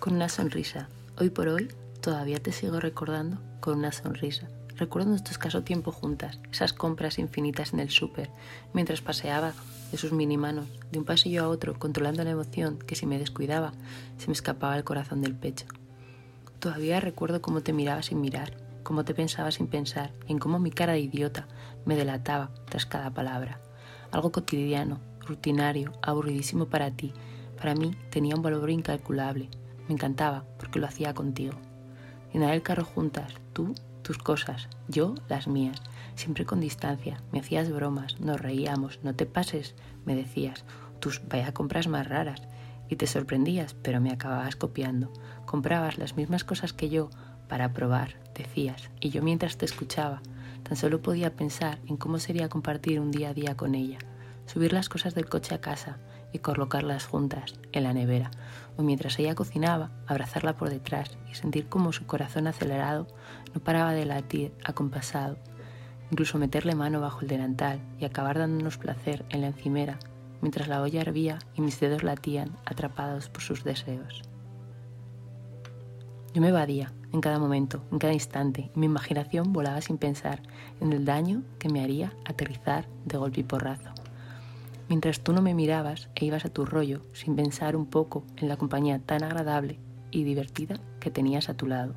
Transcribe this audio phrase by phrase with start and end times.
[0.00, 0.88] con una sonrisa.
[1.18, 1.68] Hoy por hoy
[2.00, 4.48] todavía te sigo recordando con una sonrisa.
[4.76, 8.30] Recuerdo nuestro escaso tiempo juntas, esas compras infinitas en el súper,
[8.72, 9.52] mientras paseaba
[9.92, 13.72] de sus minimanos de un pasillo a otro, controlando la emoción que si me descuidaba
[14.16, 15.66] se me escapaba el corazón del pecho.
[16.60, 20.70] Todavía recuerdo cómo te miraba sin mirar, cómo te pensaba sin pensar, en cómo mi
[20.70, 21.46] cara de idiota
[21.84, 23.60] me delataba tras cada palabra.
[24.12, 27.12] Algo cotidiano, rutinario, aburridísimo para ti,
[27.58, 29.50] para mí tenía un valor incalculable.
[29.90, 31.54] Me encantaba porque lo hacía contigo.
[32.32, 35.82] Llenar el carro juntas, tú, tus cosas, yo, las mías,
[36.14, 37.20] siempre con distancia.
[37.32, 40.64] Me hacías bromas, nos reíamos, no te pases, me decías,
[41.00, 42.40] tus vaya compras más raras.
[42.88, 45.12] Y te sorprendías, pero me acababas copiando.
[45.44, 47.10] Comprabas las mismas cosas que yo
[47.48, 50.22] para probar, decías, y yo mientras te escuchaba,
[50.62, 53.98] tan solo podía pensar en cómo sería compartir un día a día con ella,
[54.46, 55.98] subir las cosas del coche a casa,
[56.32, 58.30] y colocarlas juntas en la nevera,
[58.76, 63.06] o mientras ella cocinaba, abrazarla por detrás y sentir como su corazón acelerado
[63.54, 65.36] no paraba de latir acompasado,
[66.10, 69.98] incluso meterle mano bajo el delantal y acabar dándonos placer en la encimera,
[70.40, 74.22] mientras la olla hervía y mis dedos latían atrapados por sus deseos.
[76.32, 80.42] Yo me evadía en cada momento, en cada instante, y mi imaginación volaba sin pensar
[80.80, 83.90] en el daño que me haría aterrizar de golpe y porrazo
[84.90, 88.48] mientras tú no me mirabas e ibas a tu rollo sin pensar un poco en
[88.48, 89.78] la compañía tan agradable
[90.10, 91.94] y divertida que tenías a tu lado.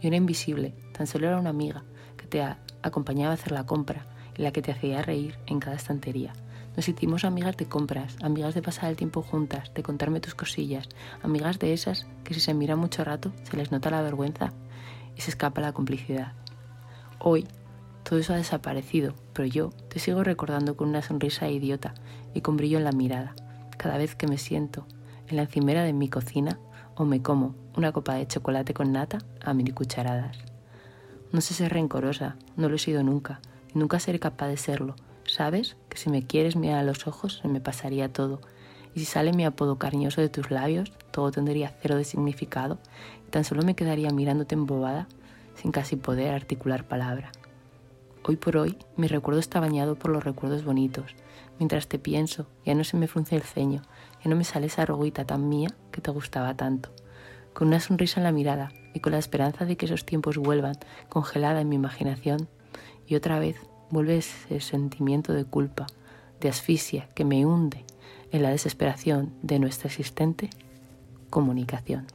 [0.00, 1.84] Yo era invisible, tan solo era una amiga
[2.16, 2.42] que te
[2.82, 6.32] acompañaba a hacer la compra y la que te hacía reír en cada estantería.
[6.74, 10.88] Nos hicimos amigas de compras, amigas de pasar el tiempo juntas, de contarme tus cosillas,
[11.22, 14.54] amigas de esas que si se miran mucho rato se les nota la vergüenza
[15.16, 16.32] y se escapa la complicidad.
[17.18, 17.46] Hoy
[18.08, 21.92] todo eso ha desaparecido, pero yo te sigo recordando con una sonrisa idiota
[22.34, 23.34] y con brillo en la mirada,
[23.76, 24.86] cada vez que me siento
[25.26, 26.60] en la encimera de mi cocina
[26.94, 30.38] o me como una copa de chocolate con nata a mil cucharadas.
[31.32, 33.40] No sé ser rencorosa, no lo he sido nunca,
[33.74, 34.94] y nunca seré capaz de serlo.
[35.24, 38.40] Sabes que si me quieres mirar a los ojos se me pasaría todo,
[38.94, 42.78] y si sale mi apodo cariñoso de tus labios, todo tendría cero de significado,
[43.26, 45.08] y tan solo me quedaría mirándote embobada
[45.56, 47.32] sin casi poder articular palabra.
[48.28, 51.14] Hoy por hoy mi recuerdo está bañado por los recuerdos bonitos.
[51.60, 53.82] Mientras te pienso, ya no se me frunce el ceño,
[54.24, 56.90] ya no me sale esa arruguita tan mía que te gustaba tanto.
[57.54, 60.76] Con una sonrisa en la mirada y con la esperanza de que esos tiempos vuelvan,
[61.08, 62.48] congelada en mi imaginación,
[63.06, 63.60] y otra vez
[63.90, 65.86] vuelve ese sentimiento de culpa,
[66.40, 67.84] de asfixia que me hunde
[68.32, 70.50] en la desesperación de nuestra existente
[71.30, 72.04] comunicación.